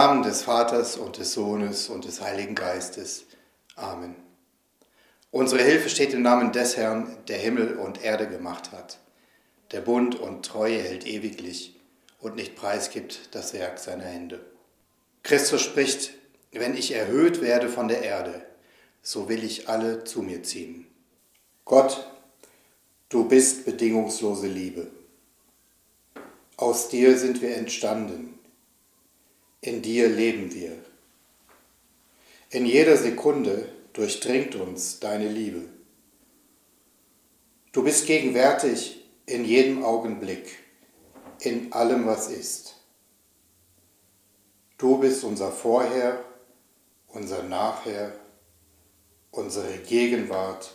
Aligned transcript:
Namen 0.00 0.22
des 0.22 0.44
Vaters 0.44 0.96
und 0.96 1.18
des 1.18 1.34
Sohnes 1.34 1.90
und 1.90 2.06
des 2.06 2.22
Heiligen 2.22 2.54
Geistes. 2.54 3.26
Amen. 3.76 4.16
Unsere 5.30 5.62
Hilfe 5.62 5.90
steht 5.90 6.14
im 6.14 6.22
Namen 6.22 6.52
des 6.52 6.78
Herrn, 6.78 7.18
der 7.28 7.36
Himmel 7.36 7.76
und 7.76 8.02
Erde 8.02 8.26
gemacht 8.26 8.72
hat, 8.72 8.98
der 9.72 9.82
Bund 9.82 10.14
und 10.14 10.46
Treue 10.46 10.78
hält 10.78 11.06
ewiglich 11.06 11.78
und 12.18 12.34
nicht 12.34 12.56
preisgibt 12.56 13.28
das 13.32 13.52
Werk 13.52 13.78
seiner 13.78 14.04
Hände. 14.04 14.40
Christus 15.22 15.60
spricht, 15.60 16.14
wenn 16.50 16.74
ich 16.74 16.92
erhöht 16.92 17.42
werde 17.42 17.68
von 17.68 17.86
der 17.86 18.00
Erde, 18.00 18.40
so 19.02 19.28
will 19.28 19.44
ich 19.44 19.68
alle 19.68 20.04
zu 20.04 20.22
mir 20.22 20.42
ziehen. 20.42 20.86
Gott, 21.66 22.10
du 23.10 23.28
bist 23.28 23.66
bedingungslose 23.66 24.46
Liebe. 24.46 24.86
Aus 26.56 26.88
dir 26.88 27.18
sind 27.18 27.42
wir 27.42 27.54
entstanden. 27.54 28.39
In 29.62 29.82
dir 29.82 30.08
leben 30.08 30.54
wir. 30.54 30.72
In 32.48 32.64
jeder 32.64 32.96
Sekunde 32.96 33.68
durchdringt 33.92 34.54
uns 34.54 35.00
deine 35.00 35.28
Liebe. 35.28 35.68
Du 37.72 37.84
bist 37.84 38.06
gegenwärtig 38.06 39.04
in 39.26 39.44
jedem 39.44 39.84
Augenblick, 39.84 40.58
in 41.40 41.74
allem, 41.74 42.06
was 42.06 42.30
ist. 42.30 42.76
Du 44.78 44.96
bist 44.96 45.24
unser 45.24 45.52
Vorher, 45.52 46.24
unser 47.08 47.42
Nachher, 47.42 48.18
unsere 49.30 49.76
Gegenwart, 49.76 50.74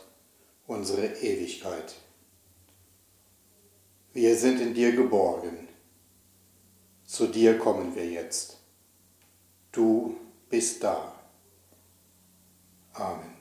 unsere 0.67 1.07
Ewigkeit. 1.07 1.95
Wir 4.13 4.37
sind 4.37 4.61
in 4.61 4.75
dir 4.75 4.91
geborgen. 4.95 5.67
Zu 7.03 7.25
dir 7.25 7.57
kommen 7.57 7.95
wir 7.95 8.05
jetzt. 8.05 8.54
Du 9.75 10.15
bist 10.49 10.81
da. 10.81 11.11
Amen. 12.93 13.35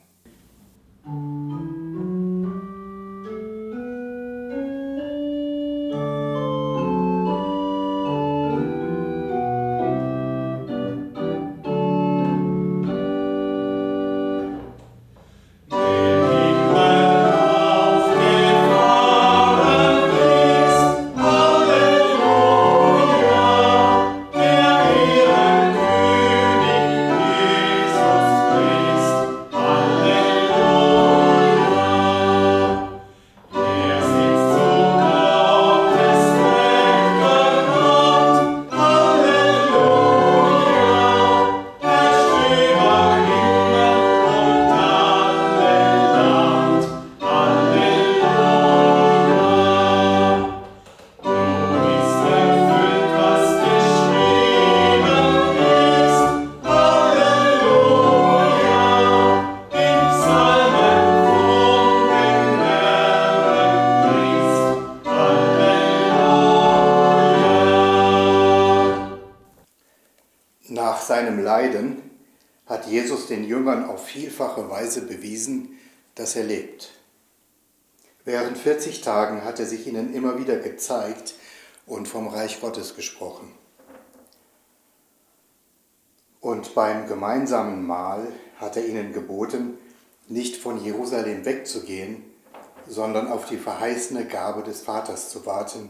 Leiden 71.43 72.11
hat 72.67 72.87
Jesus 72.87 73.27
den 73.27 73.45
Jüngern 73.45 73.85
auf 73.85 74.05
vielfache 74.05 74.69
Weise 74.71 75.03
bewiesen, 75.03 75.79
dass 76.15 76.37
er 76.37 76.45
lebt. 76.45 76.93
Während 78.25 78.57
40 78.57 79.03
Tagen 79.03 79.45
hat 79.45 79.61
er 79.61 79.67
sich 79.67 79.87
ihnen 79.87 80.15
immer 80.15 80.39
wieder 80.39 80.57
gezeigt 80.57 81.35
und 81.87 82.09
vom 82.09 82.29
Reich 82.29 82.61
Gottes 82.61 82.97
gesprochen. 82.97 83.53
Und 86.41 86.75
beim 86.75 87.07
gemeinsamen 87.07 87.87
Mahl 87.87 88.33
hat 88.57 88.77
er 88.77 88.87
ihnen 88.87 89.13
geboten, 89.13 89.79
nicht 90.29 90.57
von 90.57 90.83
Jerusalem 90.83 91.45
wegzugehen, 91.45 92.23
sondern 92.87 93.29
auf 93.29 93.47
die 93.47 93.57
verheißene 93.57 94.27
Gabe 94.27 94.63
des 94.63 94.83
Vaters 94.83 95.31
zu 95.31 95.47
warten, 95.47 95.89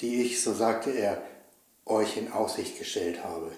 die 0.00 0.22
ich, 0.22 0.42
so 0.42 0.52
sagte 0.52 0.90
er, 0.90 1.22
euch 1.86 2.16
in 2.16 2.32
Aussicht 2.32 2.78
gestellt 2.78 3.24
habe. 3.24 3.50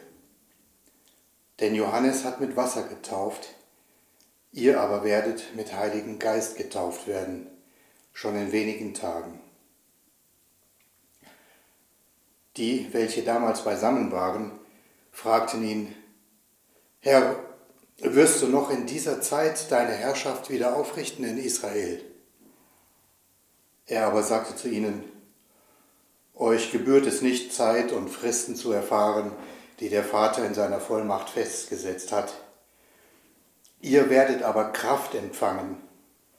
Denn 1.60 1.74
Johannes 1.74 2.24
hat 2.24 2.40
mit 2.40 2.56
Wasser 2.56 2.84
getauft, 2.84 3.54
ihr 4.50 4.80
aber 4.80 5.04
werdet 5.04 5.54
mit 5.54 5.74
Heiligen 5.74 6.18
Geist 6.18 6.56
getauft 6.56 7.06
werden, 7.06 7.46
schon 8.12 8.34
in 8.36 8.50
wenigen 8.50 8.94
Tagen. 8.94 9.40
Die, 12.56 12.88
welche 12.92 13.22
damals 13.22 13.62
beisammen 13.62 14.10
waren, 14.10 14.52
fragten 15.12 15.62
ihn, 15.62 15.94
Herr, 17.00 17.36
wirst 17.98 18.42
du 18.42 18.48
noch 18.48 18.70
in 18.70 18.86
dieser 18.86 19.20
Zeit 19.20 19.70
deine 19.70 19.92
Herrschaft 19.92 20.50
wieder 20.50 20.76
aufrichten 20.76 21.24
in 21.24 21.38
Israel? 21.38 22.02
Er 23.86 24.06
aber 24.06 24.22
sagte 24.22 24.56
zu 24.56 24.68
ihnen, 24.68 25.04
Euch 26.34 26.72
gebührt 26.72 27.06
es 27.06 27.20
nicht, 27.20 27.52
Zeit 27.52 27.92
und 27.92 28.08
Fristen 28.08 28.56
zu 28.56 28.72
erfahren, 28.72 29.32
die 29.80 29.88
der 29.88 30.04
Vater 30.04 30.46
in 30.46 30.54
seiner 30.54 30.78
Vollmacht 30.78 31.30
festgesetzt 31.30 32.12
hat. 32.12 32.34
Ihr 33.80 34.10
werdet 34.10 34.42
aber 34.42 34.72
Kraft 34.72 35.14
empfangen, 35.14 35.78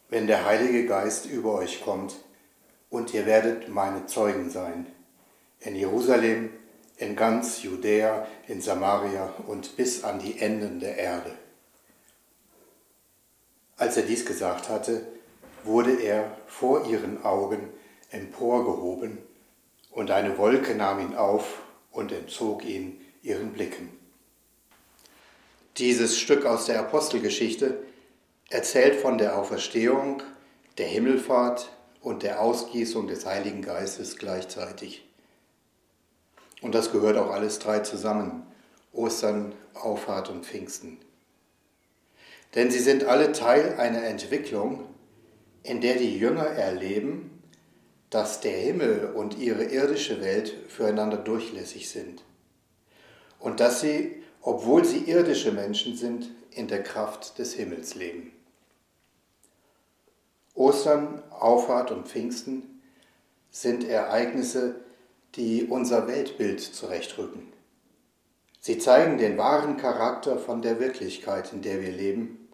wenn 0.10 0.28
der 0.28 0.46
Heilige 0.46 0.86
Geist 0.86 1.26
über 1.26 1.56
euch 1.56 1.84
kommt, 1.84 2.16
und 2.92 3.14
ihr 3.14 3.26
werdet 3.26 3.70
meine 3.70 4.06
Zeugen 4.06 4.50
sein. 4.50 4.86
In 5.60 5.76
Jerusalem, 5.76 6.52
in 6.98 7.16
ganz 7.16 7.64
Judäa, 7.64 8.28
in 8.48 8.62
Samaria 8.62 9.34
und 9.48 9.76
bis 9.76 10.04
an 10.04 10.20
die 10.20 10.40
Enden 10.40 10.80
der 10.80 10.98
Erde. 10.98 11.32
Als 13.78 13.98
er 13.98 14.04
dies 14.04 14.26
gesagt 14.26 14.70
hatte, 14.70 15.08
wurde 15.64 16.00
er 16.00 16.38
vor 16.46 16.86
ihren 16.86 17.24
Augen 17.24 17.70
emporgehoben, 18.12 19.18
und 19.90 20.12
eine 20.12 20.38
Wolke 20.38 20.76
nahm 20.76 21.00
ihn 21.00 21.16
auf 21.16 21.60
und 21.92 22.12
entzog 22.12 22.64
ihn 22.64 23.01
ihren 23.24 23.54
Blicken. 23.54 23.90
Dieses 25.78 26.20
Stück 26.20 26.46
aus 26.46 26.66
der 26.66 26.80
Apostelgeschichte 26.80 27.78
erzählt 28.50 28.96
von 28.96 29.18
der 29.18 29.38
Auferstehung, 29.38 30.22
der 30.78 30.88
Himmelfahrt 30.88 31.72
und 32.02 32.24
der 32.24 32.42
Ausgießung 32.42 33.08
des 33.08 33.26
Heiligen 33.26 33.62
Geistes 33.62 34.18
gleichzeitig. 34.18 35.08
Und 36.62 36.76
das 36.76 36.92
gehört 36.92 37.18
auch 37.18 37.32
alles 37.32 37.60
drei 37.60 37.80
zusammen, 37.80 38.46
Ostern, 38.92 39.54
Auffahrt 39.74 40.30
und 40.30 40.46
Pfingsten. 40.46 40.98
Denn 42.56 42.70
sie 42.70 42.80
sind 42.80 43.06
alle 43.06 43.32
Teil 43.32 43.76
einer 43.78 44.04
Entwicklung, 44.04 44.84
in 45.64 45.80
der 45.80 45.96
die 45.96 46.18
Jünger 46.18 46.46
erleben, 46.46 47.42
dass 48.10 48.42
der 48.42 48.58
Himmel 48.58 49.14
und 49.16 49.38
ihre 49.38 49.64
irdische 49.64 50.20
Welt 50.20 50.54
füreinander 50.68 51.18
durchlässig 51.18 51.90
sind 51.90 52.24
und 53.42 53.60
dass 53.60 53.82
sie, 53.82 54.24
obwohl 54.42 54.86
sie 54.86 55.00
irdische 55.00 55.52
Menschen 55.52 55.98
sind, 55.98 56.32
in 56.52 56.68
der 56.68 56.84
Kraft 56.84 57.38
des 57.40 57.54
Himmels 57.54 57.96
leben. 57.96 58.32
Ostern, 60.54 61.22
Auffahrt 61.32 61.92
und 61.92 62.08
Pfingsten 62.08 62.82
sind 63.50 63.84
Ereignisse, 63.84 64.76
die 65.36 65.66
unser 65.66 66.08
Weltbild 66.08 66.62
zurechtrücken. 66.62 67.52
Sie 68.60 68.78
zeigen 68.78 69.18
den 69.18 69.38
wahren 69.38 69.78
Charakter 69.78 70.38
von 70.38 70.62
der 70.62 70.80
Wirklichkeit, 70.80 71.52
in 71.52 71.62
der 71.62 71.82
wir 71.82 71.92
leben 71.92 72.48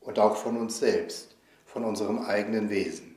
und 0.00 0.18
auch 0.18 0.36
von 0.36 0.56
uns 0.56 0.78
selbst, 0.78 1.34
von 1.66 1.84
unserem 1.84 2.20
eigenen 2.20 2.70
Wesen. 2.70 3.14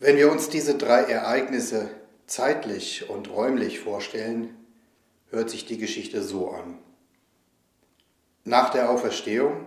Wenn 0.00 0.16
wir 0.16 0.32
uns 0.32 0.48
diese 0.48 0.76
drei 0.76 1.02
Ereignisse 1.02 1.90
zeitlich 2.26 3.08
und 3.08 3.30
räumlich 3.30 3.80
vorstellen, 3.80 4.56
hört 5.30 5.50
sich 5.50 5.66
die 5.66 5.78
Geschichte 5.78 6.22
so 6.22 6.50
an. 6.50 6.78
Nach 8.44 8.70
der 8.70 8.90
Auferstehung 8.90 9.66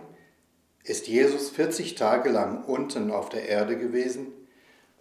ist 0.82 1.08
Jesus 1.08 1.50
40 1.50 1.94
Tage 1.94 2.30
lang 2.30 2.64
unten 2.64 3.10
auf 3.10 3.28
der 3.28 3.48
Erde 3.48 3.78
gewesen, 3.78 4.32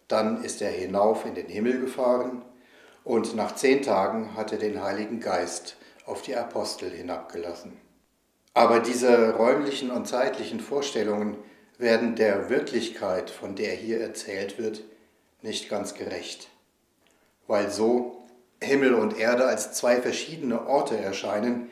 dann 0.07 0.43
ist 0.43 0.61
er 0.61 0.71
hinauf 0.71 1.25
in 1.25 1.35
den 1.35 1.47
Himmel 1.47 1.79
gefahren 1.79 2.43
und 3.03 3.35
nach 3.35 3.55
zehn 3.55 3.81
Tagen 3.81 4.35
hat 4.35 4.51
er 4.51 4.59
den 4.59 4.81
Heiligen 4.81 5.19
Geist 5.19 5.77
auf 6.05 6.21
die 6.21 6.35
Apostel 6.35 6.89
hinabgelassen. 6.91 7.73
Aber 8.53 8.79
diese 8.79 9.33
räumlichen 9.35 9.89
und 9.89 10.07
zeitlichen 10.07 10.59
Vorstellungen 10.59 11.37
werden 11.77 12.15
der 12.15 12.49
Wirklichkeit, 12.49 13.29
von 13.29 13.55
der 13.55 13.71
hier 13.71 13.99
erzählt 13.99 14.57
wird, 14.57 14.83
nicht 15.41 15.69
ganz 15.69 15.95
gerecht, 15.95 16.49
weil 17.47 17.69
so 17.69 18.22
Himmel 18.63 18.93
und 18.93 19.17
Erde 19.17 19.45
als 19.45 19.73
zwei 19.73 20.01
verschiedene 20.01 20.67
Orte 20.67 20.97
erscheinen, 20.97 21.69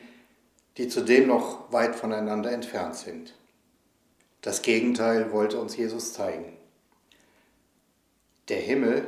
die 0.76 0.88
zudem 0.88 1.26
noch 1.26 1.72
weit 1.72 1.96
voneinander 1.96 2.52
entfernt 2.52 2.96
sind. 2.96 3.34
Das 4.40 4.62
Gegenteil 4.62 5.32
wollte 5.32 5.60
uns 5.60 5.76
Jesus 5.76 6.12
zeigen. 6.12 6.56
Der 8.48 8.60
Himmel 8.60 9.06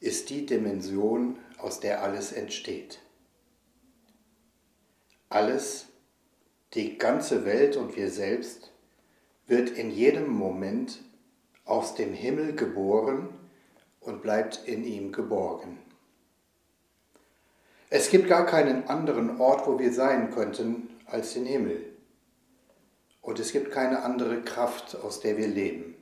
ist 0.00 0.30
die 0.30 0.46
Dimension, 0.46 1.38
aus 1.58 1.80
der 1.80 2.02
alles 2.02 2.32
entsteht. 2.32 2.98
Alles, 5.28 5.86
die 6.74 6.98
ganze 6.98 7.44
Welt 7.44 7.76
und 7.76 7.96
wir 7.96 8.10
selbst, 8.10 8.70
wird 9.46 9.70
in 9.70 9.90
jedem 9.90 10.28
Moment 10.28 11.00
aus 11.64 11.94
dem 11.94 12.12
Himmel 12.12 12.54
geboren 12.54 13.28
und 14.00 14.22
bleibt 14.22 14.62
in 14.66 14.84
ihm 14.84 15.10
geborgen. 15.10 15.78
Es 17.96 18.10
gibt 18.10 18.26
gar 18.26 18.44
keinen 18.44 18.88
anderen 18.88 19.40
Ort, 19.40 19.68
wo 19.68 19.78
wir 19.78 19.92
sein 19.92 20.32
könnten, 20.32 20.88
als 21.06 21.34
den 21.34 21.46
Himmel. 21.46 21.80
Und 23.22 23.38
es 23.38 23.52
gibt 23.52 23.70
keine 23.70 24.02
andere 24.02 24.42
Kraft, 24.42 24.96
aus 25.00 25.20
der 25.20 25.36
wir 25.36 25.46
leben. 25.46 25.94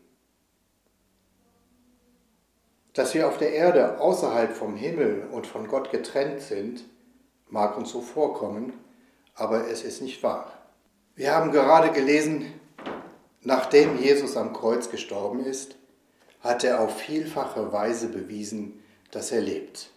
Dass 2.94 3.12
wir 3.12 3.28
auf 3.28 3.36
der 3.36 3.52
Erde 3.52 4.00
außerhalb 4.00 4.56
vom 4.56 4.74
Himmel 4.74 5.28
und 5.32 5.46
von 5.46 5.68
Gott 5.68 5.90
getrennt 5.90 6.40
sind, 6.40 6.82
mag 7.50 7.76
uns 7.76 7.90
so 7.90 8.00
vorkommen, 8.00 8.72
aber 9.34 9.68
es 9.68 9.84
ist 9.84 10.00
nicht 10.00 10.22
wahr. 10.22 10.50
Wir 11.14 11.34
haben 11.34 11.52
gerade 11.52 11.92
gelesen, 11.92 12.54
nachdem 13.42 13.98
Jesus 13.98 14.38
am 14.38 14.54
Kreuz 14.54 14.88
gestorben 14.88 15.44
ist, 15.44 15.76
hat 16.40 16.64
er 16.64 16.80
auf 16.80 16.96
vielfache 17.00 17.70
Weise 17.70 18.08
bewiesen, 18.08 18.82
dass 19.10 19.30
er 19.30 19.42
lebt. 19.42 19.92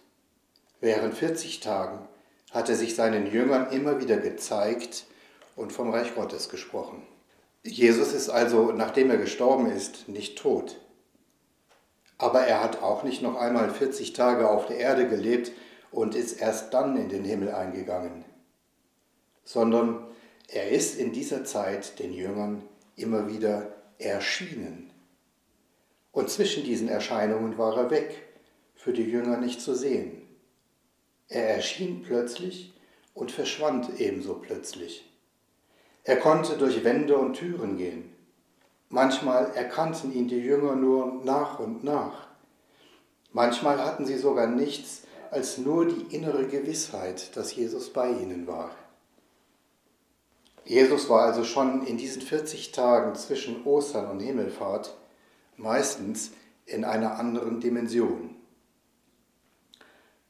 Während 0.80 1.14
40 1.14 1.60
Tagen 1.60 2.06
hat 2.50 2.68
er 2.68 2.76
sich 2.76 2.94
seinen 2.94 3.30
Jüngern 3.30 3.70
immer 3.70 4.00
wieder 4.00 4.18
gezeigt 4.18 5.06
und 5.56 5.72
vom 5.72 5.90
Reich 5.90 6.14
Gottes 6.14 6.48
gesprochen. 6.48 7.02
Jesus 7.62 8.12
ist 8.12 8.28
also, 8.28 8.72
nachdem 8.72 9.10
er 9.10 9.16
gestorben 9.16 9.70
ist, 9.70 10.08
nicht 10.08 10.38
tot. 10.38 10.78
Aber 12.18 12.40
er 12.40 12.62
hat 12.62 12.82
auch 12.82 13.02
nicht 13.02 13.22
noch 13.22 13.36
einmal 13.36 13.70
40 13.70 14.12
Tage 14.12 14.48
auf 14.48 14.66
der 14.66 14.78
Erde 14.78 15.08
gelebt 15.08 15.52
und 15.90 16.14
ist 16.14 16.40
erst 16.40 16.72
dann 16.72 16.96
in 16.96 17.08
den 17.08 17.24
Himmel 17.24 17.52
eingegangen, 17.52 18.24
sondern 19.44 20.06
er 20.48 20.70
ist 20.70 20.98
in 20.98 21.12
dieser 21.12 21.44
Zeit 21.44 21.98
den 21.98 22.12
Jüngern 22.12 22.62
immer 22.94 23.28
wieder 23.28 23.74
erschienen. 23.98 24.90
Und 26.12 26.30
zwischen 26.30 26.64
diesen 26.64 26.88
Erscheinungen 26.88 27.58
war 27.58 27.76
er 27.76 27.90
weg, 27.90 28.22
für 28.74 28.92
die 28.92 29.02
Jünger 29.02 29.38
nicht 29.38 29.60
zu 29.60 29.74
sehen. 29.74 30.25
Er 31.28 31.48
erschien 31.48 32.02
plötzlich 32.02 32.74
und 33.14 33.32
verschwand 33.32 33.98
ebenso 33.98 34.34
plötzlich. 34.34 35.10
Er 36.04 36.18
konnte 36.18 36.56
durch 36.56 36.84
Wände 36.84 37.16
und 37.16 37.34
Türen 37.34 37.76
gehen. 37.76 38.14
Manchmal 38.88 39.50
erkannten 39.54 40.12
ihn 40.12 40.28
die 40.28 40.38
Jünger 40.38 40.76
nur 40.76 41.20
nach 41.24 41.58
und 41.58 41.82
nach. 41.82 42.28
Manchmal 43.32 43.84
hatten 43.84 44.06
sie 44.06 44.16
sogar 44.16 44.46
nichts 44.46 45.02
als 45.32 45.58
nur 45.58 45.86
die 45.86 46.14
innere 46.14 46.46
Gewissheit, 46.46 47.36
dass 47.36 47.56
Jesus 47.56 47.92
bei 47.92 48.08
ihnen 48.10 48.46
war. 48.46 48.70
Jesus 50.64 51.08
war 51.08 51.22
also 51.26 51.42
schon 51.42 51.84
in 51.86 51.96
diesen 51.96 52.22
40 52.22 52.70
Tagen 52.70 53.16
zwischen 53.16 53.64
Ostern 53.64 54.08
und 54.08 54.20
Himmelfahrt 54.20 54.96
meistens 55.56 56.30
in 56.66 56.84
einer 56.84 57.18
anderen 57.18 57.60
Dimension. 57.60 58.35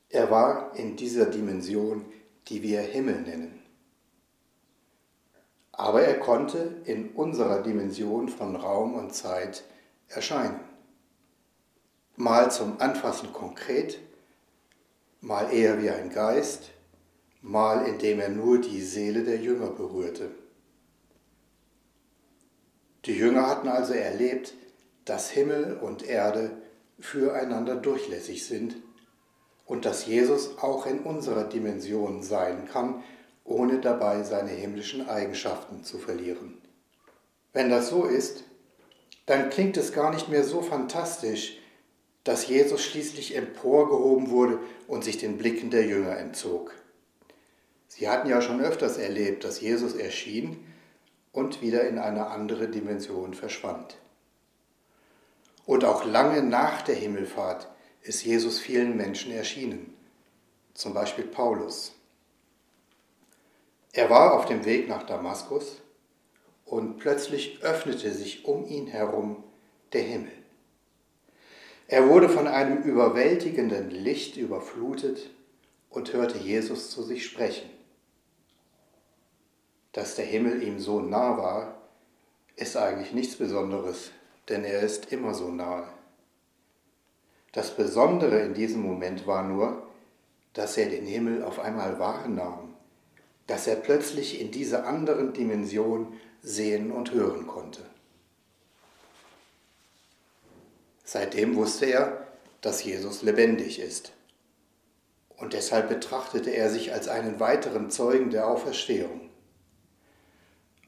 Er 0.08 0.30
war 0.30 0.76
in 0.76 0.96
dieser 0.96 1.26
Dimension, 1.26 2.04
die 2.48 2.62
wir 2.62 2.80
Himmel 2.80 3.22
nennen. 3.22 3.62
Aber 5.72 6.02
er 6.02 6.18
konnte 6.20 6.80
in 6.84 7.10
unserer 7.10 7.62
Dimension 7.62 8.28
von 8.28 8.56
Raum 8.56 8.94
und 8.94 9.14
Zeit 9.14 9.64
erscheinen. 10.08 10.60
Mal 12.14 12.50
zum 12.50 12.80
Anfassen 12.80 13.32
konkret, 13.32 13.98
mal 15.20 15.52
eher 15.52 15.82
wie 15.82 15.90
ein 15.90 16.08
Geist, 16.08 16.70
mal 17.42 17.86
indem 17.86 18.20
er 18.20 18.30
nur 18.30 18.60
die 18.60 18.80
Seele 18.80 19.22
der 19.22 19.36
Jünger 19.36 19.70
berührte. 19.70 20.30
Die 23.04 23.12
Jünger 23.12 23.46
hatten 23.46 23.68
also 23.68 23.92
erlebt, 23.92 24.54
dass 25.04 25.30
Himmel 25.30 25.76
und 25.76 26.04
Erde 26.04 26.62
füreinander 26.98 27.76
durchlässig 27.76 28.46
sind 28.46 28.76
und 29.66 29.84
dass 29.84 30.06
Jesus 30.06 30.58
auch 30.58 30.86
in 30.86 31.00
unserer 31.00 31.44
Dimension 31.44 32.22
sein 32.22 32.68
kann, 32.72 33.02
ohne 33.44 33.80
dabei 33.80 34.22
seine 34.22 34.50
himmlischen 34.50 35.08
Eigenschaften 35.08 35.84
zu 35.84 35.98
verlieren. 35.98 36.58
Wenn 37.52 37.68
das 37.70 37.88
so 37.88 38.04
ist, 38.04 38.44
dann 39.26 39.50
klingt 39.50 39.76
es 39.76 39.92
gar 39.92 40.12
nicht 40.12 40.28
mehr 40.28 40.44
so 40.44 40.62
fantastisch, 40.62 41.58
dass 42.22 42.48
Jesus 42.48 42.82
schließlich 42.82 43.36
emporgehoben 43.36 44.30
wurde 44.30 44.58
und 44.88 45.04
sich 45.04 45.18
den 45.18 45.38
Blicken 45.38 45.70
der 45.70 45.86
Jünger 45.86 46.16
entzog. 46.16 46.72
Sie 47.88 48.08
hatten 48.08 48.28
ja 48.28 48.42
schon 48.42 48.60
öfters 48.60 48.98
erlebt, 48.98 49.44
dass 49.44 49.60
Jesus 49.60 49.94
erschien 49.94 50.58
und 51.32 51.62
wieder 51.62 51.86
in 51.88 51.98
eine 51.98 52.28
andere 52.28 52.68
Dimension 52.68 53.34
verschwand. 53.34 53.96
Und 55.66 55.84
auch 55.84 56.04
lange 56.04 56.42
nach 56.42 56.82
der 56.82 56.94
Himmelfahrt 56.94 57.68
ist 58.06 58.24
Jesus 58.24 58.60
vielen 58.60 58.96
Menschen 58.96 59.32
erschienen, 59.32 59.92
zum 60.74 60.94
Beispiel 60.94 61.24
Paulus. 61.24 61.92
Er 63.92 64.08
war 64.10 64.34
auf 64.34 64.46
dem 64.46 64.64
Weg 64.64 64.88
nach 64.88 65.04
Damaskus 65.04 65.80
und 66.64 66.98
plötzlich 66.98 67.62
öffnete 67.62 68.12
sich 68.12 68.44
um 68.44 68.64
ihn 68.66 68.86
herum 68.86 69.42
der 69.92 70.02
Himmel. 70.02 70.32
Er 71.88 72.08
wurde 72.08 72.28
von 72.28 72.46
einem 72.46 72.82
überwältigenden 72.82 73.90
Licht 73.90 74.36
überflutet 74.36 75.30
und 75.90 76.12
hörte 76.12 76.38
Jesus 76.38 76.90
zu 76.90 77.02
sich 77.02 77.24
sprechen. 77.24 77.70
Dass 79.92 80.14
der 80.14 80.26
Himmel 80.26 80.62
ihm 80.62 80.78
so 80.78 81.00
nah 81.00 81.38
war, 81.38 81.80
ist 82.54 82.76
eigentlich 82.76 83.12
nichts 83.12 83.36
Besonderes, 83.36 84.12
denn 84.48 84.64
er 84.64 84.80
ist 84.82 85.12
immer 85.12 85.34
so 85.34 85.50
nahe. 85.50 85.95
Das 87.56 87.74
Besondere 87.74 88.40
in 88.40 88.52
diesem 88.52 88.82
Moment 88.82 89.26
war 89.26 89.42
nur, 89.42 89.88
dass 90.52 90.76
er 90.76 90.90
den 90.90 91.06
Himmel 91.06 91.42
auf 91.42 91.58
einmal 91.58 91.98
wahrnahm, 91.98 92.74
dass 93.46 93.66
er 93.66 93.76
plötzlich 93.76 94.42
in 94.42 94.50
dieser 94.50 94.86
anderen 94.86 95.32
Dimension 95.32 96.12
sehen 96.42 96.92
und 96.92 97.12
hören 97.12 97.46
konnte. 97.46 97.80
Seitdem 101.02 101.56
wusste 101.56 101.86
er, 101.86 102.26
dass 102.60 102.84
Jesus 102.84 103.22
lebendig 103.22 103.78
ist. 103.80 104.12
Und 105.38 105.54
deshalb 105.54 105.88
betrachtete 105.88 106.50
er 106.50 106.68
sich 106.68 106.92
als 106.92 107.08
einen 107.08 107.40
weiteren 107.40 107.90
Zeugen 107.90 108.28
der 108.28 108.48
Auferstehung. 108.48 109.30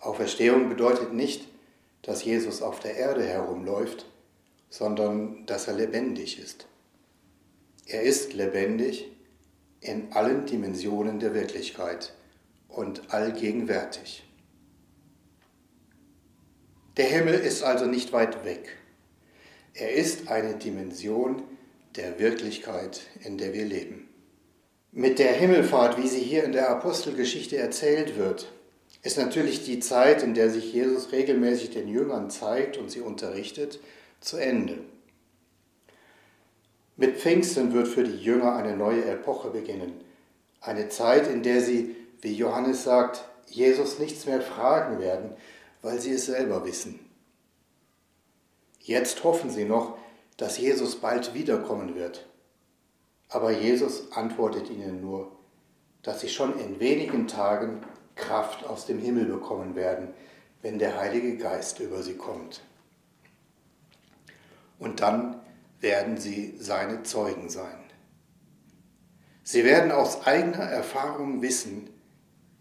Auferstehung 0.01 0.69
bedeutet 0.69 1.15
nicht, 1.15 1.49
dass 2.03 2.25
Jesus 2.25 2.61
auf 2.61 2.79
der 2.79 2.95
Erde 2.95 3.25
herumläuft, 3.25 4.05
sondern 4.71 5.47
dass 5.47 5.69
er 5.69 5.75
lebendig 5.75 6.39
ist. 6.39 6.67
Er 7.87 8.03
ist 8.03 8.35
lebendig 8.35 9.11
in 9.81 10.13
allen 10.13 10.47
Dimensionen 10.47 11.21
der 11.21 11.35
Wirklichkeit 11.35 12.13
und 12.69 13.13
allgegenwärtig. 13.13 14.25
Der 16.97 17.07
Himmel 17.07 17.35
ist 17.35 17.63
also 17.63 17.87
nicht 17.87 18.13
weit 18.13 18.45
weg. 18.45 18.77
Er 19.75 19.93
ist 19.93 20.29
eine 20.29 20.57
Dimension 20.57 21.43
der 21.97 22.19
Wirklichkeit, 22.19 23.03
in 23.25 23.39
der 23.39 23.53
wir 23.55 23.65
leben. 23.65 24.09
Mit 24.91 25.19
der 25.19 25.33
Himmelfahrt, 25.33 26.03
wie 26.03 26.09
sie 26.09 26.21
hier 26.21 26.45
in 26.45 26.53
der 26.53 26.71
Apostelgeschichte 26.71 27.57
erzählt 27.57 28.17
wird, 28.17 28.53
ist 29.03 29.17
natürlich 29.17 29.65
die 29.65 29.81
Zeit, 29.81 30.23
in 30.23 30.35
der 30.35 30.51
sich 30.51 30.73
Jesus 30.73 31.13
regelmäßig 31.13 31.71
den 31.71 31.89
Jüngern 31.89 32.31
zeigt 32.31 32.77
und 32.79 32.91
sie 32.91 33.01
unterrichtet, 33.01 33.79
zu 34.21 34.37
Ende. 34.37 34.79
Mit 36.97 37.19
Pfingsten 37.19 37.73
wird 37.73 37.89
für 37.89 38.03
die 38.03 38.19
Jünger 38.19 38.57
eine 38.57 38.77
neue 38.77 39.05
Epoche 39.05 39.51
beginnen. 39.51 40.01
Eine 40.61 40.89
Zeit, 40.89 41.29
in 41.29 41.43
der 41.43 41.61
sie, 41.61 41.95
wie 42.21 42.35
Johannes 42.35 42.83
sagt, 42.83 43.25
Jesus 43.47 43.99
nichts 43.99 44.27
mehr 44.27 44.41
fragen 44.41 44.99
werden, 44.99 45.31
weil 45.81 46.01
sie 46.01 46.13
es 46.13 46.27
selber 46.27 46.65
wissen. 46.65 46.99
Jetzt 48.81 49.23
hoffen 49.23 49.51
sie 49.51 49.65
noch, 49.65 49.97
dass 50.37 50.59
Jesus 50.59 50.97
bald 50.97 51.35
wiederkommen 51.35 51.95
wird. 51.95 52.27
Aber 53.29 53.51
Jesus 53.51 54.11
antwortet 54.13 54.71
ihnen 54.71 55.01
nur, 55.01 55.33
dass 56.03 56.21
sie 56.21 56.29
schon 56.29 56.59
in 56.59 56.81
wenigen 56.81 57.29
Tagen 57.29 57.83
Kraft 58.15 58.65
aus 58.67 58.87
dem 58.87 58.99
Himmel 58.99 59.27
bekommen 59.27 59.77
werden, 59.77 60.09
wenn 60.63 60.79
der 60.79 60.99
Heilige 60.99 61.37
Geist 61.37 61.81
über 61.81 62.03
sie 62.03 62.17
kommt. 62.17 62.63
Und 64.79 65.01
dann 65.01 65.41
werden 65.81 66.19
sie 66.19 66.57
seine 66.59 67.03
Zeugen 67.03 67.49
sein. 67.49 67.79
Sie 69.43 69.65
werden 69.65 69.93
aus 69.93 70.27
eigener 70.27 70.65
Erfahrung 70.65 71.41
wissen, 71.41 71.89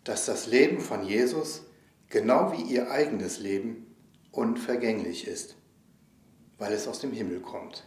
dass 0.03 0.25
das 0.25 0.47
Leben 0.47 0.79
von 0.79 1.03
Jesus, 1.03 1.63
genau 2.09 2.53
wie 2.53 2.61
ihr 2.61 2.89
eigenes 2.91 3.39
Leben, 3.39 3.93
unvergänglich 4.31 5.27
ist, 5.27 5.57
weil 6.57 6.71
es 6.71 6.87
aus 6.87 6.99
dem 6.99 7.11
Himmel 7.11 7.41
kommt. 7.41 7.85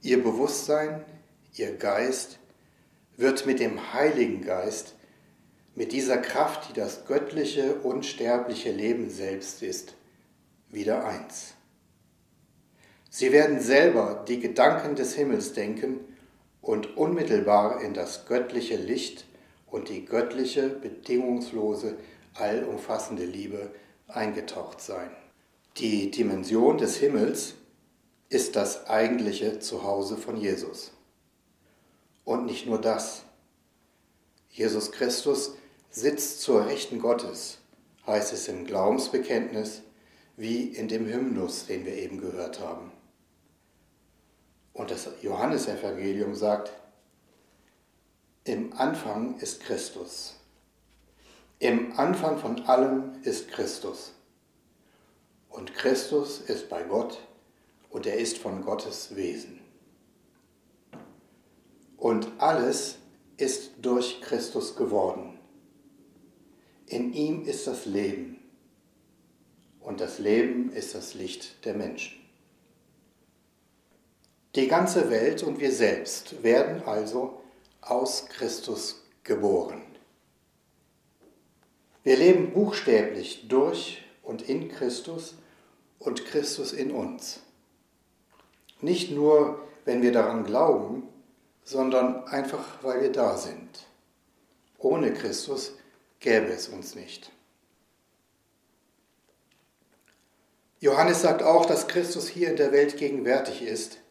Ihr 0.00 0.22
Bewusstsein, 0.22 1.04
ihr 1.54 1.76
Geist 1.76 2.38
wird 3.16 3.44
mit 3.46 3.60
dem 3.60 3.92
Heiligen 3.92 4.42
Geist, 4.42 4.94
mit 5.74 5.92
dieser 5.92 6.18
Kraft, 6.18 6.68
die 6.68 6.72
das 6.72 7.04
göttliche, 7.06 7.74
unsterbliche 7.76 8.72
Leben 8.72 9.10
selbst 9.10 9.62
ist, 9.62 9.94
wieder 10.70 11.04
eins. 11.04 11.54
Sie 13.14 13.30
werden 13.30 13.60
selber 13.60 14.24
die 14.26 14.40
Gedanken 14.40 14.96
des 14.96 15.12
Himmels 15.12 15.52
denken 15.52 16.00
und 16.62 16.96
unmittelbar 16.96 17.82
in 17.82 17.92
das 17.92 18.24
göttliche 18.24 18.76
Licht 18.76 19.26
und 19.66 19.90
die 19.90 20.06
göttliche, 20.06 20.70
bedingungslose, 20.70 21.98
allumfassende 22.32 23.26
Liebe 23.26 23.70
eingetaucht 24.08 24.80
sein. 24.80 25.10
Die 25.76 26.10
Dimension 26.10 26.78
des 26.78 26.96
Himmels 26.96 27.56
ist 28.30 28.56
das 28.56 28.86
eigentliche 28.86 29.58
Zuhause 29.58 30.16
von 30.16 30.38
Jesus. 30.38 30.92
Und 32.24 32.46
nicht 32.46 32.66
nur 32.66 32.80
das. 32.80 33.24
Jesus 34.48 34.90
Christus 34.90 35.52
sitzt 35.90 36.40
zur 36.40 36.64
Rechten 36.64 36.98
Gottes, 36.98 37.58
heißt 38.06 38.32
es 38.32 38.48
im 38.48 38.64
Glaubensbekenntnis, 38.64 39.82
wie 40.38 40.62
in 40.62 40.88
dem 40.88 41.06
Hymnus, 41.06 41.66
den 41.66 41.84
wir 41.84 41.94
eben 41.94 42.18
gehört 42.18 42.58
haben. 42.58 42.90
Und 44.72 44.90
das 44.90 45.08
Johannesevangelium 45.20 46.34
sagt, 46.34 46.72
im 48.44 48.72
Anfang 48.72 49.38
ist 49.38 49.60
Christus. 49.60 50.36
Im 51.58 51.96
Anfang 51.98 52.38
von 52.38 52.62
allem 52.62 53.22
ist 53.22 53.48
Christus. 53.48 54.12
Und 55.48 55.74
Christus 55.74 56.40
ist 56.40 56.68
bei 56.68 56.82
Gott 56.82 57.20
und 57.90 58.06
er 58.06 58.16
ist 58.16 58.38
von 58.38 58.64
Gottes 58.64 59.14
Wesen. 59.14 59.60
Und 61.98 62.32
alles 62.38 62.96
ist 63.36 63.72
durch 63.80 64.20
Christus 64.22 64.74
geworden. 64.74 65.38
In 66.86 67.12
ihm 67.12 67.44
ist 67.44 67.66
das 67.66 67.86
Leben. 67.86 68.40
Und 69.78 70.00
das 70.00 70.18
Leben 70.18 70.72
ist 70.72 70.94
das 70.94 71.14
Licht 71.14 71.64
der 71.64 71.74
Menschen. 71.74 72.21
Die 74.54 74.68
ganze 74.68 75.08
Welt 75.08 75.42
und 75.42 75.60
wir 75.60 75.72
selbst 75.72 76.42
werden 76.42 76.82
also 76.84 77.40
aus 77.80 78.26
Christus 78.26 79.02
geboren. 79.24 79.80
Wir 82.02 82.18
leben 82.18 82.52
buchstäblich 82.52 83.48
durch 83.48 84.04
und 84.22 84.46
in 84.46 84.68
Christus 84.68 85.36
und 85.98 86.26
Christus 86.26 86.74
in 86.74 86.90
uns. 86.90 87.40
Nicht 88.82 89.10
nur, 89.10 89.66
wenn 89.86 90.02
wir 90.02 90.12
daran 90.12 90.44
glauben, 90.44 91.08
sondern 91.64 92.24
einfach, 92.24 92.82
weil 92.82 93.00
wir 93.00 93.12
da 93.12 93.38
sind. 93.38 93.86
Ohne 94.76 95.14
Christus 95.14 95.78
gäbe 96.20 96.48
es 96.48 96.68
uns 96.68 96.94
nicht. 96.94 97.32
Johannes 100.80 101.22
sagt 101.22 101.42
auch, 101.42 101.64
dass 101.64 101.88
Christus 101.88 102.28
hier 102.28 102.50
in 102.50 102.56
der 102.56 102.72
Welt 102.72 102.98
gegenwärtig 102.98 103.62
ist 103.62 104.01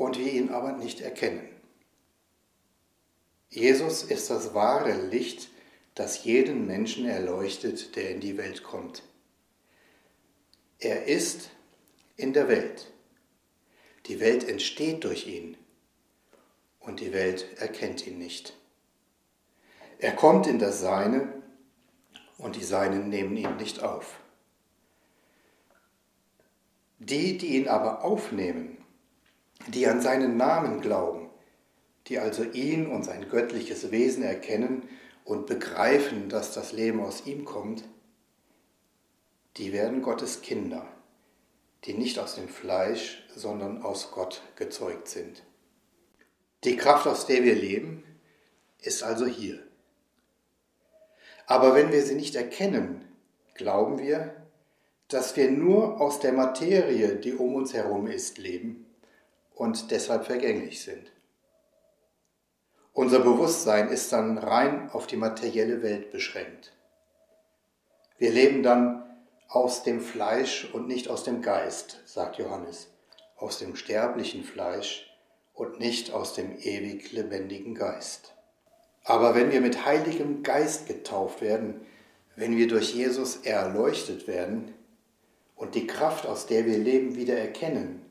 und 0.00 0.18
wir 0.18 0.32
ihn 0.32 0.48
aber 0.48 0.72
nicht 0.72 1.02
erkennen. 1.02 1.46
Jesus 3.50 4.02
ist 4.02 4.30
das 4.30 4.54
wahre 4.54 4.94
Licht, 4.94 5.50
das 5.94 6.24
jeden 6.24 6.66
Menschen 6.66 7.06
erleuchtet, 7.06 7.96
der 7.96 8.08
in 8.08 8.20
die 8.20 8.38
Welt 8.38 8.62
kommt. 8.62 9.02
Er 10.78 11.04
ist 11.04 11.50
in 12.16 12.32
der 12.32 12.48
Welt. 12.48 12.90
Die 14.06 14.20
Welt 14.20 14.48
entsteht 14.48 15.04
durch 15.04 15.26
ihn 15.26 15.58
und 16.78 17.00
die 17.00 17.12
Welt 17.12 17.60
erkennt 17.60 18.06
ihn 18.06 18.16
nicht. 18.16 18.56
Er 19.98 20.12
kommt 20.12 20.46
in 20.46 20.58
das 20.58 20.80
Seine 20.80 21.30
und 22.38 22.56
die 22.56 22.64
Seinen 22.64 23.10
nehmen 23.10 23.36
ihn 23.36 23.56
nicht 23.56 23.82
auf. 23.82 24.18
Die, 26.98 27.36
die 27.36 27.58
ihn 27.58 27.68
aber 27.68 28.02
aufnehmen, 28.02 28.79
die 29.68 29.86
an 29.86 30.00
seinen 30.00 30.36
Namen 30.36 30.80
glauben, 30.80 31.30
die 32.06 32.18
also 32.18 32.42
ihn 32.42 32.86
und 32.86 33.04
sein 33.04 33.28
göttliches 33.28 33.90
Wesen 33.90 34.22
erkennen 34.22 34.88
und 35.24 35.46
begreifen, 35.46 36.28
dass 36.28 36.52
das 36.52 36.72
Leben 36.72 37.00
aus 37.00 37.26
ihm 37.26 37.44
kommt, 37.44 37.84
die 39.56 39.72
werden 39.72 40.02
Gottes 40.02 40.40
Kinder, 40.40 40.86
die 41.84 41.94
nicht 41.94 42.18
aus 42.18 42.36
dem 42.36 42.48
Fleisch, 42.48 43.26
sondern 43.34 43.82
aus 43.82 44.10
Gott 44.12 44.42
gezeugt 44.56 45.08
sind. 45.08 45.42
Die 46.64 46.76
Kraft, 46.76 47.06
aus 47.06 47.26
der 47.26 47.42
wir 47.42 47.54
leben, 47.54 48.04
ist 48.80 49.02
also 49.02 49.26
hier. 49.26 49.60
Aber 51.46 51.74
wenn 51.74 51.90
wir 51.92 52.02
sie 52.02 52.14
nicht 52.14 52.36
erkennen, 52.36 53.04
glauben 53.54 53.98
wir, 53.98 54.34
dass 55.08 55.36
wir 55.36 55.50
nur 55.50 56.00
aus 56.00 56.20
der 56.20 56.32
Materie, 56.32 57.16
die 57.16 57.34
um 57.34 57.54
uns 57.54 57.74
herum 57.74 58.06
ist, 58.06 58.38
leben 58.38 58.86
und 59.60 59.90
deshalb 59.90 60.24
vergänglich 60.24 60.80
sind. 60.80 61.12
Unser 62.94 63.18
Bewusstsein 63.18 63.88
ist 63.88 64.10
dann 64.10 64.38
rein 64.38 64.88
auf 64.90 65.06
die 65.06 65.18
materielle 65.18 65.82
Welt 65.82 66.10
beschränkt. 66.12 66.72
Wir 68.16 68.30
leben 68.32 68.62
dann 68.62 69.04
aus 69.48 69.82
dem 69.82 70.00
Fleisch 70.00 70.66
und 70.72 70.88
nicht 70.88 71.08
aus 71.08 71.24
dem 71.24 71.42
Geist, 71.42 72.00
sagt 72.06 72.38
Johannes, 72.38 72.88
aus 73.36 73.58
dem 73.58 73.76
sterblichen 73.76 74.44
Fleisch 74.44 75.14
und 75.52 75.78
nicht 75.78 76.10
aus 76.10 76.32
dem 76.32 76.56
ewig 76.58 77.12
lebendigen 77.12 77.74
Geist. 77.74 78.32
Aber 79.04 79.34
wenn 79.34 79.52
wir 79.52 79.60
mit 79.60 79.84
heiligem 79.84 80.42
Geist 80.42 80.86
getauft 80.86 81.42
werden, 81.42 81.82
wenn 82.34 82.56
wir 82.56 82.66
durch 82.66 82.94
Jesus 82.94 83.36
erleuchtet 83.44 84.26
werden 84.26 84.72
und 85.54 85.74
die 85.74 85.86
Kraft, 85.86 86.24
aus 86.24 86.46
der 86.46 86.64
wir 86.64 86.78
leben, 86.78 87.14
wieder 87.14 87.36
erkennen, 87.36 88.09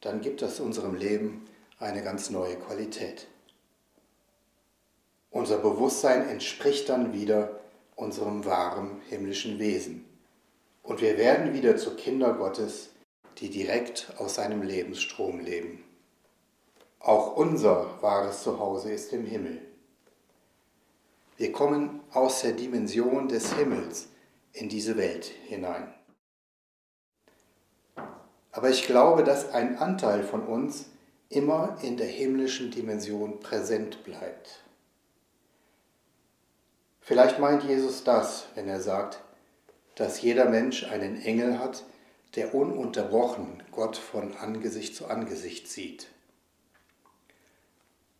dann 0.00 0.20
gibt 0.20 0.42
das 0.42 0.60
unserem 0.60 0.94
Leben 0.94 1.46
eine 1.78 2.02
ganz 2.02 2.30
neue 2.30 2.56
Qualität. 2.56 3.26
Unser 5.30 5.58
Bewusstsein 5.58 6.28
entspricht 6.28 6.88
dann 6.88 7.12
wieder 7.12 7.60
unserem 7.94 8.44
wahren 8.44 9.00
himmlischen 9.08 9.58
Wesen. 9.58 10.04
Und 10.82 11.00
wir 11.00 11.18
werden 11.18 11.54
wieder 11.54 11.76
zu 11.76 11.94
Kinder 11.94 12.34
Gottes, 12.34 12.90
die 13.38 13.50
direkt 13.50 14.12
aus 14.18 14.34
seinem 14.34 14.62
Lebensstrom 14.62 15.40
leben. 15.40 15.84
Auch 16.98 17.36
unser 17.36 18.02
wahres 18.02 18.42
Zuhause 18.42 18.92
ist 18.92 19.12
im 19.12 19.24
Himmel. 19.24 19.62
Wir 21.36 21.52
kommen 21.52 22.00
aus 22.12 22.42
der 22.42 22.52
Dimension 22.52 23.28
des 23.28 23.54
Himmels 23.54 24.08
in 24.52 24.68
diese 24.68 24.96
Welt 24.96 25.24
hinein. 25.24 25.94
Aber 28.52 28.70
ich 28.70 28.86
glaube, 28.86 29.22
dass 29.22 29.50
ein 29.50 29.78
Anteil 29.78 30.22
von 30.24 30.42
uns 30.42 30.86
immer 31.28 31.78
in 31.82 31.96
der 31.96 32.08
himmlischen 32.08 32.70
Dimension 32.70 33.38
präsent 33.40 34.02
bleibt. 34.04 34.64
Vielleicht 37.00 37.38
meint 37.38 37.64
Jesus 37.64 38.04
das, 38.04 38.46
wenn 38.54 38.68
er 38.68 38.80
sagt, 38.80 39.22
dass 39.94 40.22
jeder 40.22 40.48
Mensch 40.48 40.84
einen 40.84 41.20
Engel 41.22 41.58
hat, 41.58 41.84
der 42.34 42.54
ununterbrochen 42.54 43.62
Gott 43.72 43.96
von 43.96 44.36
Angesicht 44.36 44.94
zu 44.94 45.06
Angesicht 45.06 45.68
sieht. 45.68 46.08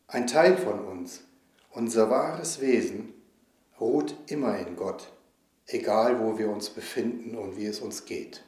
Ein 0.08 0.26
Teil 0.26 0.56
von 0.56 0.80
uns, 0.80 1.22
unser 1.70 2.10
wahres 2.10 2.60
Wesen, 2.60 3.14
ruht 3.80 4.14
immer 4.26 4.58
in 4.58 4.76
Gott, 4.76 5.12
egal 5.66 6.20
wo 6.20 6.38
wir 6.38 6.50
uns 6.50 6.70
befinden 6.70 7.36
und 7.36 7.56
wie 7.56 7.66
es 7.66 7.80
uns 7.80 8.04
geht. 8.04 8.42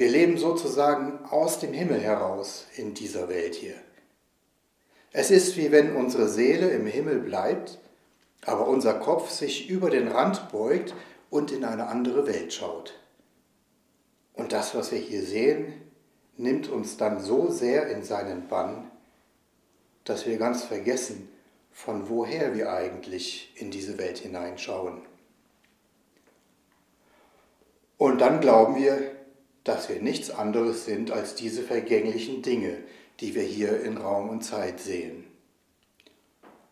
Wir 0.00 0.08
leben 0.08 0.38
sozusagen 0.38 1.26
aus 1.26 1.58
dem 1.58 1.74
Himmel 1.74 2.00
heraus 2.00 2.64
in 2.74 2.94
dieser 2.94 3.28
Welt 3.28 3.54
hier. 3.54 3.74
Es 5.12 5.30
ist 5.30 5.58
wie 5.58 5.72
wenn 5.72 5.94
unsere 5.94 6.26
Seele 6.26 6.70
im 6.70 6.86
Himmel 6.86 7.18
bleibt, 7.18 7.78
aber 8.46 8.66
unser 8.66 8.94
Kopf 8.94 9.28
sich 9.28 9.68
über 9.68 9.90
den 9.90 10.08
Rand 10.08 10.50
beugt 10.50 10.94
und 11.28 11.52
in 11.52 11.66
eine 11.66 11.88
andere 11.88 12.26
Welt 12.26 12.54
schaut. 12.54 12.98
Und 14.32 14.54
das, 14.54 14.74
was 14.74 14.90
wir 14.90 14.98
hier 14.98 15.22
sehen, 15.22 15.74
nimmt 16.38 16.70
uns 16.70 16.96
dann 16.96 17.20
so 17.20 17.50
sehr 17.50 17.90
in 17.90 18.02
seinen 18.02 18.48
Bann, 18.48 18.90
dass 20.04 20.24
wir 20.24 20.38
ganz 20.38 20.62
vergessen, 20.62 21.28
von 21.72 22.08
woher 22.08 22.54
wir 22.54 22.72
eigentlich 22.72 23.52
in 23.54 23.70
diese 23.70 23.98
Welt 23.98 24.16
hineinschauen. 24.16 25.02
Und 27.98 28.22
dann 28.22 28.40
glauben 28.40 28.76
wir, 28.76 29.19
dass 29.70 29.88
wir 29.88 30.02
nichts 30.02 30.32
anderes 30.32 30.84
sind 30.84 31.12
als 31.12 31.36
diese 31.36 31.62
vergänglichen 31.62 32.42
Dinge, 32.42 32.78
die 33.20 33.36
wir 33.36 33.44
hier 33.44 33.80
in 33.82 33.98
Raum 33.98 34.28
und 34.28 34.42
Zeit 34.42 34.80
sehen. 34.80 35.24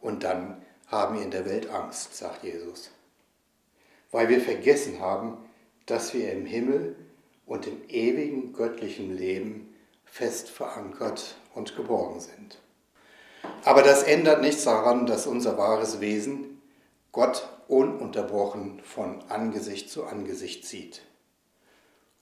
Und 0.01 0.25
dann 0.25 0.61
haben 0.89 1.17
wir 1.17 1.23
in 1.23 1.31
der 1.31 1.47
Welt 1.47 1.71
Angst, 1.71 2.17
sagt 2.17 2.43
Jesus, 2.43 2.91
weil 4.11 4.29
wir 4.29 4.41
vergessen 4.41 4.99
haben, 4.99 5.37
dass 5.87 6.13
wir 6.13 6.33
im 6.33 6.45
Himmel 6.45 6.97
und 7.47 7.69
im 7.69 7.77
ewigen 7.89 8.53
göttlichen 8.53 9.17
Leben 9.17 9.73
fest 10.05 10.51
verankert 10.51 11.37
und 11.55 11.77
geborgen 11.77 12.19
sind. 12.19 12.59
Aber 13.65 13.83
das 13.83 14.03
ändert 14.03 14.41
nichts 14.41 14.65
daran, 14.65 15.07
dass 15.07 15.29
unser 15.29 15.57
wahres 15.57 16.01
Wesen 16.01 16.61
Gott 17.13 17.49
ununterbrochen 17.69 18.81
von 18.83 19.23
Angesicht 19.29 19.89
zu 19.89 20.05
Angesicht 20.05 20.67
sieht. 20.67 21.03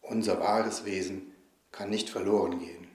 Unser 0.09 0.39
wahres 0.39 0.85
Wesen 0.85 1.33
kann 1.73 1.91
nicht 1.91 2.11
verloren 2.11 2.61
gehen. 2.61 2.87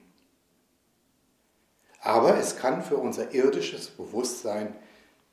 Aber 2.00 2.38
es 2.38 2.56
kann 2.56 2.82
für 2.82 2.96
unser 2.96 3.34
irdisches 3.34 3.88
Bewusstsein 3.88 4.74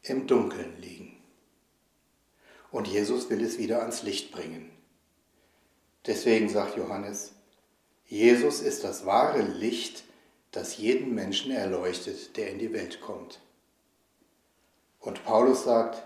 im 0.03 0.27
Dunkeln 0.27 0.77
liegen. 0.81 1.15
Und 2.69 2.87
Jesus 2.87 3.29
will 3.29 3.41
es 3.41 3.57
wieder 3.57 3.79
ans 3.79 4.03
Licht 4.03 4.31
bringen. 4.31 4.69
Deswegen 6.05 6.49
sagt 6.49 6.75
Johannes, 6.75 7.33
Jesus 8.05 8.59
ist 8.59 8.83
das 8.83 9.05
wahre 9.05 9.41
Licht, 9.41 10.03
das 10.51 10.77
jeden 10.77 11.15
Menschen 11.15 11.51
erleuchtet, 11.51 12.35
der 12.35 12.51
in 12.51 12.59
die 12.59 12.73
Welt 12.73 12.99
kommt. 12.99 13.39
Und 14.99 15.23
Paulus 15.23 15.63
sagt, 15.63 16.03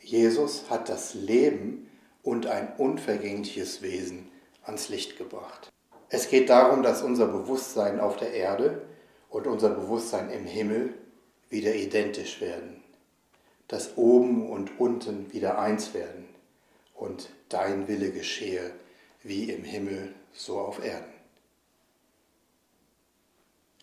Jesus 0.00 0.68
hat 0.68 0.88
das 0.88 1.14
Leben 1.14 1.88
und 2.24 2.46
ein 2.46 2.74
unvergängliches 2.76 3.82
Wesen 3.82 4.31
ans 4.64 4.88
Licht 4.88 5.18
gebracht. 5.18 5.72
Es 6.08 6.28
geht 6.28 6.50
darum, 6.50 6.82
dass 6.82 7.02
unser 7.02 7.26
Bewusstsein 7.26 7.98
auf 7.98 8.16
der 8.16 8.32
Erde 8.32 8.82
und 9.30 9.46
unser 9.46 9.70
Bewusstsein 9.70 10.30
im 10.30 10.44
Himmel 10.44 10.94
wieder 11.48 11.74
identisch 11.74 12.40
werden, 12.40 12.82
dass 13.68 13.96
oben 13.96 14.50
und 14.50 14.78
unten 14.78 15.32
wieder 15.32 15.58
eins 15.58 15.94
werden 15.94 16.28
und 16.94 17.30
dein 17.48 17.88
Wille 17.88 18.10
geschehe, 18.10 18.72
wie 19.22 19.50
im 19.50 19.64
Himmel, 19.64 20.14
so 20.32 20.58
auf 20.58 20.84
Erden. 20.84 21.12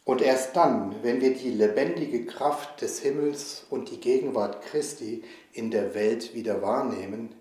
Und 0.06 0.22
erst 0.22 0.56
dann, 0.56 1.04
wenn 1.04 1.22
wir 1.22 1.36
die 1.36 1.52
lebendige 1.52 2.26
Kraft 2.26 2.82
des 2.82 3.00
Himmels 3.00 3.66
und 3.70 3.92
die 3.92 4.00
Gegenwart 4.00 4.64
Christi 4.64 5.24
in 5.54 5.70
der 5.70 5.94
Welt 5.94 6.34
wieder 6.34 6.62
wahrnehmen, 6.64 7.36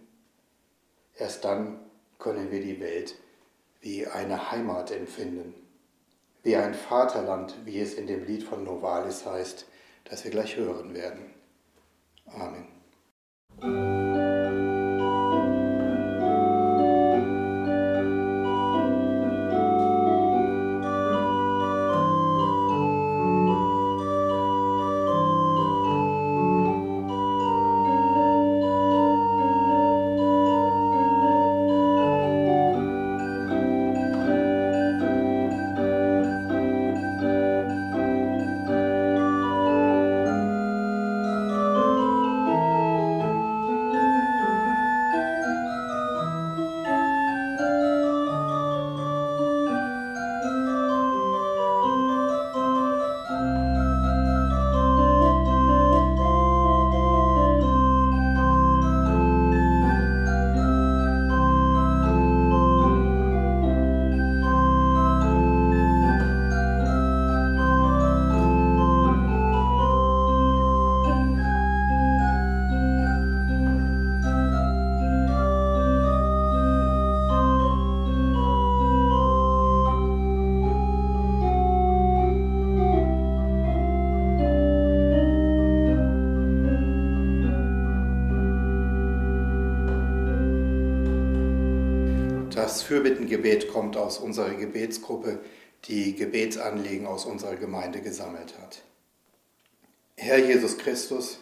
erst 1.16 1.44
dann 1.44 1.80
können 2.18 2.50
wir 2.50 2.60
die 2.60 2.80
Welt 2.80 3.14
wie 3.80 4.06
eine 4.06 4.50
Heimat 4.50 4.90
empfinden, 4.90 5.54
wie 6.42 6.56
ein 6.56 6.74
Vaterland, 6.74 7.54
wie 7.64 7.80
es 7.80 7.94
in 7.94 8.06
dem 8.06 8.24
Lied 8.24 8.42
von 8.42 8.64
Novalis 8.64 9.26
heißt, 9.26 9.66
das 10.04 10.24
wir 10.24 10.30
gleich 10.30 10.56
hören 10.56 10.94
werden. 10.94 11.34
Amen. 12.26 14.07
Das 92.68 92.82
Fürbittengebet 92.82 93.72
kommt 93.72 93.96
aus 93.96 94.18
unserer 94.18 94.50
Gebetsgruppe, 94.50 95.38
die 95.86 96.14
Gebetsanliegen 96.14 97.06
aus 97.06 97.24
unserer 97.24 97.56
Gemeinde 97.56 98.02
gesammelt 98.02 98.58
hat. 98.58 98.82
Herr 100.18 100.36
Jesus 100.36 100.76
Christus, 100.76 101.38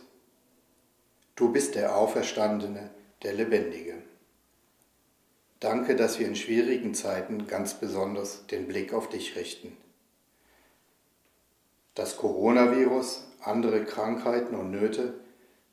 du 1.35 1.51
bist 1.51 1.75
der 1.75 1.97
Auferstandene, 1.97 2.91
der 3.25 3.33
Lebendige. 3.33 3.95
Danke, 5.59 5.97
dass 5.97 6.21
wir 6.21 6.29
in 6.29 6.37
schwierigen 6.37 6.95
Zeiten 6.95 7.49
ganz 7.49 7.75
besonders 7.75 8.47
den 8.47 8.69
Blick 8.69 8.95
auf 8.95 9.09
dich 9.09 9.35
richten. 9.35 9.77
Das 11.97 12.19
Coronavirus, 12.19 13.27
andere 13.41 13.85
Krankheiten 13.85 14.55
und 14.55 14.71
Nöte 14.71 15.15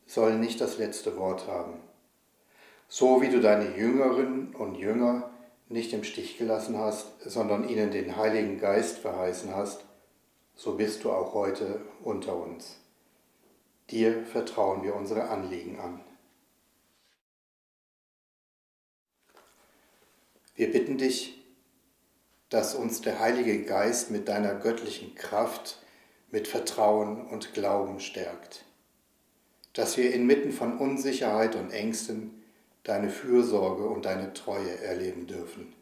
sollen 0.07 0.39
nicht 0.39 0.59
das 0.59 0.79
letzte 0.79 1.15
Wort 1.15 1.45
haben. 1.45 1.75
So 2.87 3.21
wie 3.21 3.29
du 3.29 3.39
deine 3.39 3.77
Jüngerinnen 3.77 4.55
und 4.55 4.77
Jünger 4.77 5.29
nicht 5.69 5.93
im 5.93 6.03
Stich 6.03 6.37
gelassen 6.37 6.77
hast, 6.77 7.21
sondern 7.21 7.67
ihnen 7.67 7.91
den 7.91 8.15
Heiligen 8.15 8.59
Geist 8.59 8.99
verheißen 8.99 9.55
hast, 9.55 9.85
so 10.55 10.75
bist 10.75 11.03
du 11.03 11.11
auch 11.11 11.33
heute 11.33 11.81
unter 12.03 12.35
uns. 12.35 12.77
Dir 13.89 14.25
vertrauen 14.25 14.83
wir 14.83 14.95
unsere 14.95 15.29
Anliegen 15.29 15.79
an. 15.79 16.01
Wir 20.55 20.71
bitten 20.71 20.97
dich, 20.97 21.43
dass 22.49 22.75
uns 22.75 23.01
der 23.01 23.19
Heilige 23.19 23.63
Geist 23.63 24.11
mit 24.11 24.27
deiner 24.27 24.53
göttlichen 24.53 25.15
Kraft, 25.15 25.79
mit 26.29 26.47
Vertrauen 26.47 27.25
und 27.27 27.53
Glauben 27.53 27.99
stärkt, 27.99 28.65
dass 29.73 29.97
wir 29.97 30.13
inmitten 30.13 30.51
von 30.51 30.77
Unsicherheit 30.77 31.55
und 31.55 31.71
Ängsten 31.71 32.42
deine 32.83 33.09
Fürsorge 33.09 33.85
und 33.85 34.05
deine 34.05 34.33
Treue 34.33 34.79
erleben 34.79 35.27
dürfen. 35.27 35.73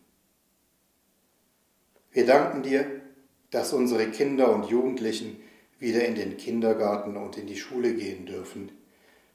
Wir 2.12 2.26
danken 2.26 2.64
dir, 2.64 2.86
dass 3.52 3.74
unsere 3.74 4.08
Kinder 4.08 4.54
und 4.54 4.66
Jugendlichen 4.70 5.42
wieder 5.80 6.06
in 6.06 6.16
den 6.16 6.38
Kindergarten 6.38 7.18
und 7.18 7.38
in 7.38 7.48
die 7.48 7.58
Schule 7.58 7.94
gehen 7.94 8.26
dürfen, 8.26 8.72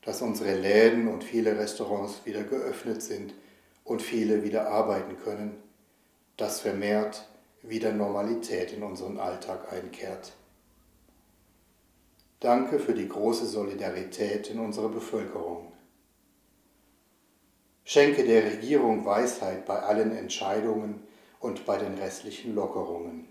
dass 0.02 0.22
unsere 0.22 0.54
Läden 0.54 1.08
und 1.08 1.24
viele 1.24 1.58
Restaurants 1.58 2.24
wieder 2.24 2.44
geöffnet 2.44 3.02
sind 3.02 3.34
und 3.82 4.02
viele 4.02 4.44
wieder 4.44 4.68
arbeiten 4.68 5.16
können, 5.24 5.56
dass 6.36 6.60
vermehrt 6.60 7.28
wieder 7.62 7.92
Normalität 7.92 8.72
in 8.72 8.82
unseren 8.82 9.18
Alltag 9.18 9.72
einkehrt. 9.72 10.32
Danke 12.38 12.78
für 12.78 12.94
die 12.94 13.08
große 13.08 13.46
Solidarität 13.46 14.50
in 14.50 14.60
unserer 14.60 14.90
Bevölkerung. 14.90 15.72
Schenke 17.88 18.24
der 18.24 18.44
Regierung 18.44 19.04
Weisheit 19.04 19.64
bei 19.64 19.78
allen 19.78 20.10
Entscheidungen 20.10 21.06
und 21.38 21.66
bei 21.66 21.78
den 21.78 21.94
restlichen 21.94 22.52
Lockerungen. 22.52 23.28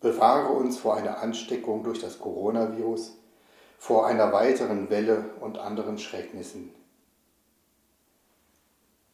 Bewahre 0.00 0.54
uns 0.54 0.78
vor 0.78 0.96
einer 0.96 1.18
Ansteckung 1.18 1.84
durch 1.84 2.00
das 2.00 2.18
Coronavirus, 2.18 3.18
vor 3.76 4.06
einer 4.06 4.32
weiteren 4.32 4.88
Welle 4.88 5.34
und 5.40 5.58
anderen 5.58 5.98
Schrecknissen. 5.98 6.74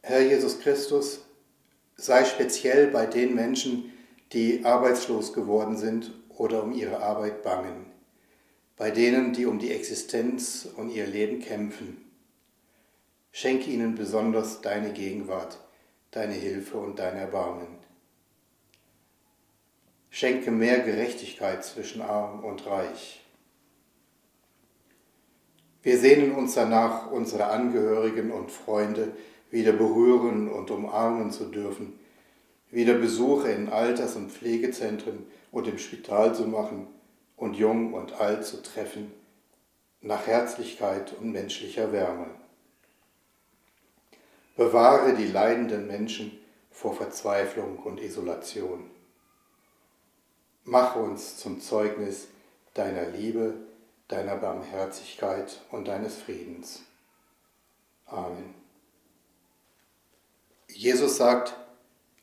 Herr 0.02 0.20
Jesus 0.20 0.60
Christus, 0.60 1.24
sei 1.96 2.24
speziell 2.24 2.86
bei 2.86 3.06
den 3.06 3.34
Menschen, 3.34 3.92
die 4.32 4.64
arbeitslos 4.64 5.32
geworden 5.32 5.76
sind 5.76 6.12
oder 6.28 6.62
um 6.62 6.70
ihre 6.72 7.02
Arbeit 7.02 7.42
bangen, 7.42 7.86
bei 8.76 8.92
denen, 8.92 9.32
die 9.32 9.46
um 9.46 9.58
die 9.58 9.72
Existenz 9.72 10.68
und 10.76 10.90
ihr 10.90 11.08
Leben 11.08 11.40
kämpfen. 11.40 12.09
Schenke 13.32 13.70
ihnen 13.70 13.94
besonders 13.94 14.60
deine 14.60 14.92
Gegenwart, 14.92 15.58
deine 16.10 16.34
Hilfe 16.34 16.78
und 16.78 16.98
dein 16.98 17.16
Erbarmen. 17.16 17.78
Schenke 20.10 20.50
mehr 20.50 20.80
Gerechtigkeit 20.80 21.64
zwischen 21.64 22.02
arm 22.02 22.44
und 22.44 22.66
reich. 22.66 23.24
Wir 25.82 25.96
sehnen 25.96 26.32
uns 26.32 26.54
danach, 26.54 27.10
unsere 27.10 27.46
Angehörigen 27.46 28.32
und 28.32 28.50
Freunde 28.50 29.12
wieder 29.50 29.72
berühren 29.72 30.48
und 30.50 30.70
umarmen 30.70 31.30
zu 31.30 31.44
dürfen, 31.46 31.98
wieder 32.70 32.94
Besuche 32.94 33.50
in 33.50 33.68
Alters- 33.68 34.16
und 34.16 34.30
Pflegezentren 34.30 35.26
und 35.52 35.66
im 35.68 35.78
Spital 35.78 36.34
zu 36.34 36.46
machen 36.46 36.88
und 37.36 37.56
jung 37.56 37.94
und 37.94 38.20
alt 38.20 38.44
zu 38.44 38.62
treffen, 38.62 39.12
nach 40.02 40.26
Herzlichkeit 40.26 41.14
und 41.18 41.32
menschlicher 41.32 41.92
Wärme. 41.92 42.26
Bewahre 44.56 45.14
die 45.14 45.26
leidenden 45.26 45.86
Menschen 45.86 46.38
vor 46.70 46.94
Verzweiflung 46.94 47.78
und 47.78 48.00
Isolation. 48.00 48.90
Mache 50.64 50.98
uns 50.98 51.38
zum 51.38 51.60
Zeugnis 51.60 52.28
deiner 52.74 53.06
Liebe, 53.06 53.54
deiner 54.08 54.36
Barmherzigkeit 54.36 55.60
und 55.70 55.88
deines 55.88 56.16
Friedens. 56.16 56.82
Amen. 58.06 58.54
Jesus 60.68 61.16
sagt, 61.16 61.56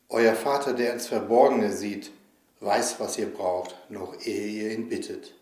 Euer 0.09 0.35
Vater, 0.35 0.73
der 0.73 0.93
ins 0.93 1.07
Verborgene 1.07 1.73
sieht, 1.73 2.11
weiß, 2.61 2.99
was 2.99 3.17
ihr 3.17 3.31
braucht, 3.31 3.75
noch 3.89 4.15
ehe 4.25 4.47
ihr 4.47 4.71
ihn 4.71 4.87
bittet. 4.87 5.33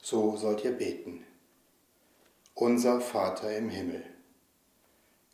So 0.00 0.36
sollt 0.36 0.64
ihr 0.64 0.72
beten. 0.72 1.24
Unser 2.54 3.00
Vater 3.00 3.56
im 3.56 3.70
Himmel, 3.70 4.04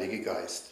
Heilige 0.00 0.22
Geist. 0.24 0.69